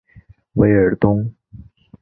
[0.53, 1.31] 韦尔东。